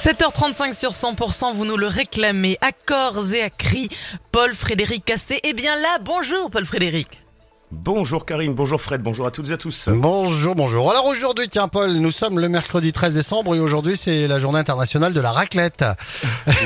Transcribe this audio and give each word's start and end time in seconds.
7h35 0.00 0.72
sur 0.72 0.92
100%, 0.92 1.52
vous 1.52 1.66
nous 1.66 1.76
le 1.76 1.86
réclamez 1.86 2.56
à 2.62 2.72
corps 2.72 3.34
et 3.34 3.42
à 3.42 3.50
cris. 3.50 3.90
Paul 4.32 4.54
Frédéric 4.54 5.04
Cassé 5.04 5.38
est 5.44 5.52
bien 5.52 5.76
là. 5.76 5.98
Bonjour 6.02 6.50
Paul 6.50 6.64
Frédéric. 6.64 7.22
Bonjour 7.70 8.24
Karine, 8.24 8.54
bonjour 8.54 8.80
Fred, 8.80 9.02
bonjour 9.02 9.26
à 9.26 9.30
toutes 9.30 9.50
et 9.50 9.52
à 9.52 9.58
tous. 9.58 9.90
Bonjour, 9.92 10.54
bonjour. 10.54 10.90
Alors 10.90 11.04
aujourd'hui, 11.04 11.50
tiens 11.50 11.68
Paul, 11.68 11.92
nous 11.92 12.10
sommes 12.10 12.40
le 12.40 12.48
mercredi 12.48 12.92
13 12.92 13.12
décembre 13.12 13.54
et 13.54 13.60
aujourd'hui 13.60 13.98
c'est 13.98 14.26
la 14.26 14.38
journée 14.38 14.58
internationale 14.58 15.12
de 15.12 15.20
la 15.20 15.32
raclette. 15.32 15.84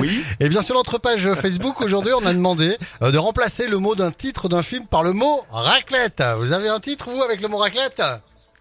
Oui, 0.00 0.24
Et 0.40 0.48
bien 0.48 0.60
sur 0.60 0.74
notre 0.74 0.98
page 0.98 1.32
Facebook, 1.34 1.80
aujourd'hui 1.82 2.12
on 2.20 2.26
a 2.26 2.32
demandé 2.32 2.76
euh, 3.00 3.12
de 3.12 3.18
remplacer 3.18 3.68
le 3.68 3.78
mot 3.78 3.94
d'un 3.94 4.10
titre 4.10 4.48
d'un 4.48 4.64
film 4.64 4.86
par 4.88 5.04
le 5.04 5.12
mot 5.12 5.42
raclette. 5.52 6.20
Vous 6.38 6.52
avez 6.52 6.68
un 6.68 6.80
titre 6.80 7.08
vous 7.08 7.22
avec 7.22 7.40
le 7.42 7.46
mot 7.46 7.58
raclette? 7.58 8.02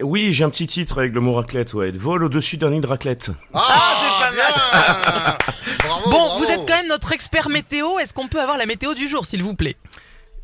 Oui, 0.00 0.32
j'ai 0.32 0.44
un 0.44 0.50
petit 0.50 0.68
titre 0.68 0.98
avec 0.98 1.12
le 1.12 1.20
mot 1.20 1.32
raclette, 1.32 1.74
ouais. 1.74 1.90
Vol 1.90 2.22
au-dessus 2.22 2.56
d'un 2.56 2.70
nid 2.70 2.80
de 2.80 2.86
raclette. 2.86 3.30
Ah, 3.52 3.96
c'est 4.00 4.07
Bravo, 5.84 6.10
Bon, 6.10 6.10
bravo. 6.10 6.38
vous 6.38 6.50
êtes 6.50 6.66
quand 6.66 6.76
même 6.76 6.88
notre 6.88 7.12
expert 7.12 7.48
météo. 7.48 7.98
Est-ce 7.98 8.12
qu'on 8.14 8.28
peut 8.28 8.40
avoir 8.40 8.56
la 8.58 8.66
météo 8.66 8.94
du 8.94 9.08
jour, 9.08 9.24
s'il 9.24 9.42
vous 9.42 9.54
plaît? 9.54 9.76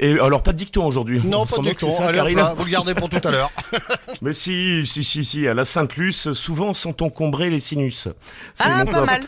Et 0.00 0.18
alors, 0.18 0.42
pas 0.42 0.52
de 0.52 0.58
dicton 0.58 0.84
aujourd'hui. 0.84 1.20
Non, 1.24 1.42
On 1.42 1.62
pas 1.62 1.90
ça, 1.92 2.06
Allez, 2.08 2.18
Karine. 2.18 2.36
là, 2.38 2.54
vous 2.56 2.64
le 2.64 2.70
gardez 2.70 2.94
pour 2.96 3.08
tout 3.08 3.20
à 3.22 3.30
l'heure. 3.30 3.52
Mais 4.22 4.32
si, 4.34 4.84
si, 4.86 5.04
si, 5.04 5.24
si, 5.24 5.46
à 5.46 5.54
la 5.54 5.64
Sainte-Luce, 5.64 6.32
souvent 6.32 6.74
sont 6.74 7.00
encombrés 7.02 7.48
les 7.48 7.60
sinus. 7.60 8.08
C'est 8.54 8.64
Ah, 8.68 8.84
pas 8.84 9.04
mal. 9.04 9.22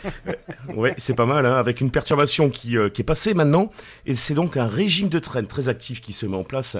Ouais, 0.75 0.93
c'est 0.97 1.15
pas 1.15 1.25
mal, 1.25 1.45
hein, 1.45 1.55
avec 1.57 1.79
une 1.79 1.89
perturbation 1.89 2.49
qui, 2.49 2.77
euh, 2.77 2.89
qui 2.89 3.01
est 3.01 3.05
passée 3.05 3.33
maintenant. 3.33 3.71
Et 4.05 4.13
c'est 4.15 4.33
donc 4.33 4.57
un 4.57 4.67
régime 4.67 5.07
de 5.07 5.19
traîne 5.19 5.47
très 5.47 5.69
actif 5.69 6.01
qui 6.01 6.11
se 6.11 6.25
met 6.25 6.35
en 6.37 6.43
place. 6.43 6.75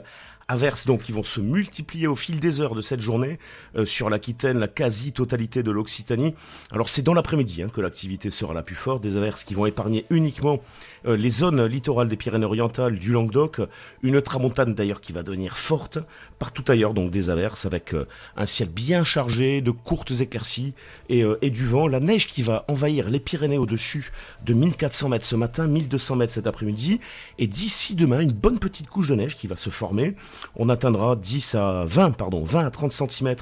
Averses 0.49 0.85
donc 0.85 1.03
qui 1.03 1.11
vont 1.11 1.23
se 1.23 1.41
multiplier 1.41 2.07
au 2.07 2.15
fil 2.15 2.39
des 2.39 2.61
heures 2.61 2.73
de 2.73 2.81
cette 2.81 3.01
journée 3.01 3.37
euh, 3.75 3.85
sur 3.85 4.09
l'Aquitaine, 4.09 4.59
la 4.59 4.69
quasi-totalité 4.69 5.61
de 5.61 5.71
l'Occitanie. 5.71 6.33
Alors 6.71 6.89
c'est 6.89 7.01
dans 7.01 7.13
l'après-midi 7.13 7.63
hein, 7.63 7.67
que 7.67 7.81
l'activité 7.81 8.29
sera 8.29 8.53
la 8.53 8.63
plus 8.63 8.75
forte, 8.75 9.01
des 9.01 9.17
averses 9.17 9.43
qui 9.43 9.55
vont 9.55 9.65
épargner 9.65 10.05
uniquement 10.09 10.61
euh, 11.05 11.17
les 11.17 11.29
zones 11.29 11.65
littorales 11.65 12.07
des 12.07 12.15
Pyrénées-Orientales, 12.15 12.97
du 12.97 13.11
Languedoc, 13.11 13.61
une 14.03 14.21
tramontane 14.21 14.73
d'ailleurs 14.73 15.01
qui 15.01 15.11
va 15.11 15.23
devenir 15.23 15.57
forte 15.57 15.99
partout 16.39 16.63
ailleurs, 16.67 16.93
donc 16.93 17.11
des 17.11 17.29
averses 17.29 17.65
avec 17.65 17.93
euh, 17.93 18.05
un 18.35 18.45
ciel 18.45 18.69
bien 18.69 19.03
chargé, 19.03 19.61
de 19.61 19.71
courtes 19.71 20.11
éclaircies 20.21 20.73
et, 21.09 21.23
euh, 21.23 21.37
et 21.41 21.49
du 21.49 21.65
vent, 21.65 21.87
la 21.87 21.99
neige 21.99 22.27
qui 22.27 22.41
va 22.41 22.65
envahir 22.67 23.09
les 23.09 23.19
Pyrénées 23.19 23.57
au-dessus 23.57 24.11
de 24.45 24.53
1400 24.53 25.09
mètres 25.09 25.25
ce 25.25 25.35
matin, 25.35 25.67
1200 25.67 26.15
mètres 26.15 26.33
cet 26.33 26.47
après-midi, 26.47 26.99
et 27.39 27.47
d'ici 27.47 27.95
demain, 27.95 28.19
une 28.19 28.31
bonne 28.31 28.59
petite 28.59 28.87
couche 28.87 29.07
de 29.07 29.15
neige 29.15 29.35
qui 29.35 29.47
va 29.47 29.55
se 29.55 29.69
former. 29.69 30.15
On 30.55 30.69
atteindra 30.69 31.15
10 31.15 31.55
à 31.55 31.83
20, 31.85 32.11
pardon, 32.11 32.43
20 32.43 32.65
à 32.65 32.69
30 32.71 32.91
cm 32.91 33.35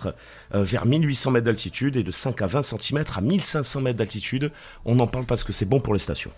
vers 0.52 0.86
1800 0.86 1.32
mètres 1.32 1.46
d'altitude 1.46 1.98
et 1.98 2.04
de 2.04 2.12
5 2.12 2.42
à 2.42 2.48
20 2.48 2.62
cm 2.64 3.04
à 3.16 3.22
1500 3.22 3.82
mètres 3.82 3.98
d'altitude. 3.98 4.52
On 4.86 5.00
en 5.00 5.08
parle 5.08 5.26
parce 5.26 5.44
que 5.44 5.54
c'est 5.54 5.66
bon 5.66 5.80
pour 5.80 5.94
les 5.94 6.00
stations. 6.00 6.32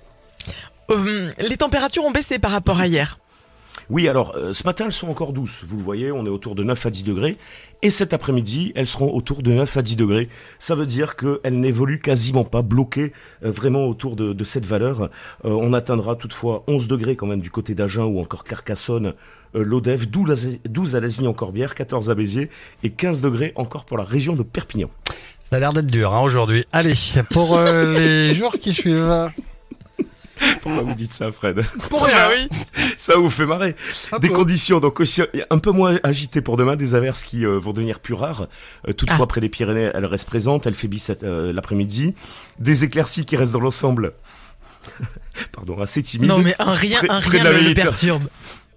Euh, 0.89 1.29
les 1.39 1.57
températures 1.57 2.05
ont 2.05 2.11
baissé 2.11 2.39
par 2.39 2.51
rapport 2.51 2.79
à 2.79 2.87
hier. 2.87 3.19
Oui, 3.89 4.09
alors 4.09 4.35
euh, 4.35 4.51
ce 4.53 4.63
matin 4.65 4.85
elles 4.85 4.91
sont 4.91 5.07
encore 5.07 5.31
douces, 5.31 5.61
vous 5.63 5.77
le 5.77 5.83
voyez, 5.83 6.11
on 6.11 6.25
est 6.25 6.29
autour 6.29 6.55
de 6.55 6.63
9 6.63 6.85
à 6.85 6.89
10 6.89 7.03
degrés, 7.05 7.37
et 7.81 7.89
cet 7.89 8.11
après-midi 8.13 8.73
elles 8.75 8.85
seront 8.87 9.13
autour 9.15 9.41
de 9.41 9.51
9 9.53 9.77
à 9.77 9.81
10 9.81 9.95
degrés. 9.95 10.27
Ça 10.59 10.75
veut 10.75 10.85
dire 10.85 11.15
qu'elles 11.15 11.57
n'évoluent 11.59 12.01
quasiment 12.01 12.43
pas, 12.43 12.61
bloquées 12.61 13.13
euh, 13.45 13.51
vraiment 13.51 13.85
autour 13.85 14.17
de, 14.17 14.33
de 14.33 14.43
cette 14.43 14.65
valeur. 14.65 15.03
Euh, 15.03 15.09
on 15.45 15.71
atteindra 15.71 16.15
toutefois 16.17 16.63
11 16.67 16.89
degrés 16.89 17.15
quand 17.15 17.27
même 17.27 17.39
du 17.39 17.49
côté 17.49 17.75
d'Agen 17.75 18.03
ou 18.03 18.19
encore 18.19 18.43
Carcassonne, 18.43 19.13
euh, 19.55 19.63
l'Odève, 19.63 20.09
12 20.09 20.45
à- 20.65 20.67
12 20.67 20.95
à 20.97 20.99
Lasigny-en-Corbière, 20.99 21.73
14 21.73 22.09
à 22.09 22.15
Béziers 22.15 22.49
et 22.83 22.89
15 22.89 23.21
degrés 23.21 23.53
encore 23.55 23.85
pour 23.85 23.97
la 23.97 24.03
région 24.03 24.35
de 24.35 24.43
Perpignan. 24.43 24.89
Ça 25.49 25.55
a 25.55 25.59
l'air 25.59 25.71
d'être 25.71 25.87
dur 25.87 26.13
hein, 26.13 26.19
aujourd'hui. 26.19 26.65
Allez, 26.73 26.95
pour 27.31 27.57
les 27.59 28.33
jours 28.33 28.57
qui 28.59 28.73
suivent. 28.73 29.29
Pourquoi 30.61 30.83
vous 30.83 30.93
dites 30.95 31.13
ça, 31.13 31.31
Fred 31.31 31.63
Pour 31.89 32.03
rien, 32.05 32.29
oui. 32.29 32.49
Ça 32.97 33.15
vous 33.17 33.29
fait 33.29 33.45
marrer. 33.45 33.75
Un 34.11 34.19
Des 34.19 34.29
peu. 34.29 34.35
conditions 34.35 34.79
donc 34.79 34.99
aussi 34.99 35.21
un 35.49 35.57
peu 35.59 35.71
moins 35.71 35.99
agitées 36.03 36.41
pour 36.41 36.57
demain, 36.57 36.75
des 36.75 36.95
averses 36.95 37.23
qui 37.23 37.45
euh, 37.45 37.57
vont 37.59 37.73
devenir 37.73 37.99
plus 37.99 38.13
rares. 38.13 38.47
Euh, 38.87 38.93
toutefois, 38.93 39.25
Ah. 39.25 39.27
près 39.27 39.41
des 39.41 39.49
Pyrénées, 39.49 39.91
elles 39.93 40.05
restent 40.05 40.27
présentes, 40.27 40.65
elles 40.67 40.73
faiblissent 40.75 41.11
euh, 41.23 41.51
l'après-midi. 41.53 42.13
Des 42.59 42.83
éclaircies 42.83 43.25
qui 43.25 43.35
restent 43.37 43.53
dans 43.53 43.59
l'ensemble. 43.61 44.13
Pardon, 45.51 45.79
assez 45.81 46.01
timides. 46.03 46.27
Non, 46.29 46.39
mais 46.39 46.55
un 46.59 46.73
rien, 46.73 46.97
Près- 46.99 47.09
un 47.09 47.19
rien 47.19 47.43
le 47.43 47.51
Méditerranée. 47.53 47.73
perturbe. 47.75 48.23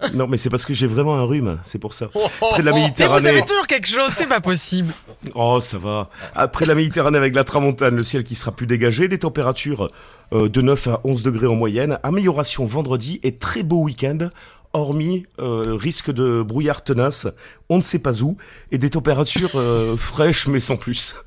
Non, 0.15 0.27
mais 0.27 0.37
c'est 0.37 0.51
parce 0.51 0.65
que 0.65 0.75
j'ai 0.75 0.87
vraiment 0.87 1.17
un 1.17 1.25
rhume, 1.25 1.59
c'est 1.63 1.79
pour 1.79 1.95
ça. 1.95 2.09
Oh, 2.15 2.27
Près 2.53 2.63
de 2.63 2.67
la 2.67 2.73
Mais 2.73 2.79
vous 2.81 2.85
Méditerranée. 2.87 3.29
avez 3.29 3.43
toujours 3.43 3.67
quelque 3.67 3.87
chose, 3.89 4.11
c'est 4.17 4.29
pas 4.29 4.41
possible. 4.41 4.93
Oh, 5.35 5.61
ça 5.61 5.79
va. 5.79 6.09
Après 6.35 6.65
la 6.67 6.75
Méditerranée 6.75 7.19
avec 7.19 7.35
la 7.35 7.45
tramontane, 7.45 7.97
le 7.97 8.05
ciel 8.05 8.25
qui 8.25 8.35
sera 8.35 8.53
plus 8.53 8.67
dégagé, 8.67 9.09
les 9.09 9.19
températures 9.19 9.89
euh, 10.33 10.49
de 10.49 10.61
9 10.63 10.89
à 10.89 11.01
11 11.05 11.23
degrés 11.23 11.47
en 11.47 11.55
moyenne, 11.55 11.99
amélioration 12.03 12.65
vendredi 12.67 13.21
et 13.23 13.37
très 13.37 13.63
beau 13.63 13.83
week-end, 13.83 14.31
hormis 14.73 15.27
euh, 15.41 15.77
risque 15.79 16.11
de 16.11 16.43
brouillard 16.43 16.83
tenace, 16.85 17.27
on 17.69 17.77
ne 17.77 17.83
sait 17.83 17.99
pas 17.99 18.23
où, 18.23 18.37
et 18.73 18.79
des 18.79 18.91
températures 18.91 19.51
euh, 19.57 19.97
fraîches 19.97 20.47
mais 20.47 20.61
sans 20.61 20.77
plus. 20.77 21.15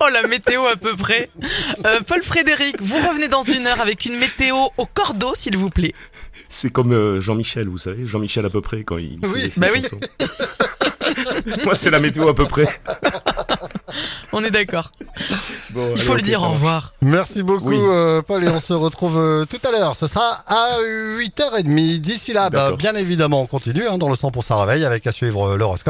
Oh, 0.00 0.08
la 0.12 0.22
météo 0.28 0.64
à 0.66 0.76
peu 0.76 0.94
près. 0.94 1.28
Euh, 1.84 2.00
Paul 2.06 2.22
Frédéric, 2.22 2.80
vous 2.80 2.96
revenez 2.96 3.28
dans 3.28 3.42
une 3.42 3.66
heure 3.66 3.80
avec 3.80 4.04
une 4.06 4.16
météo 4.18 4.56
au 4.76 4.86
cordeau, 4.86 5.34
s'il 5.34 5.56
vous 5.56 5.70
plaît. 5.70 5.94
C'est 6.48 6.70
comme 6.70 6.92
euh, 6.92 7.20
Jean-Michel, 7.20 7.68
vous 7.68 7.78
savez, 7.78 8.06
Jean-Michel 8.06 8.44
à 8.46 8.50
peu 8.50 8.60
près 8.60 8.82
quand 8.84 8.96
il... 8.98 9.18
Oui. 9.22 9.52
Bah 9.58 9.66
oui. 9.72 9.82
Moi, 11.64 11.74
c'est 11.74 11.90
la 11.90 12.00
météo 12.00 12.28
à 12.28 12.34
peu 12.34 12.44
près. 12.46 12.66
On 14.32 14.44
est 14.44 14.50
d'accord. 14.50 14.92
Bon, 15.70 15.86
Il 15.88 15.92
allez, 15.92 16.02
faut 16.02 16.14
le 16.14 16.22
dire 16.22 16.42
au 16.42 16.50
revoir. 16.50 16.92
Merci 17.02 17.42
beaucoup 17.42 17.68
Oui. 17.70 17.78
euh, 17.78 18.20
Paul 18.22 18.44
et 18.44 18.48
on 18.48 18.60
se 18.60 18.72
retrouve 18.74 19.18
euh, 19.18 19.44
tout 19.46 19.58
à 19.66 19.70
l'heure. 19.72 19.96
Ce 19.96 20.06
sera 20.06 20.44
à 20.46 20.78
8h30. 20.82 21.98
D'ici 22.00 22.32
là, 22.32 22.50
bah, 22.50 22.72
bien 22.72 22.94
évidemment, 22.94 23.42
on 23.42 23.46
continue 23.46 23.86
hein, 23.88 23.96
dans 23.98 24.08
le 24.08 24.14
100% 24.14 24.60
réveil 24.66 24.84
avec 24.84 25.06
à 25.06 25.12
suivre 25.12 25.50
euh, 25.52 25.56
l'horoscope. 25.56 25.86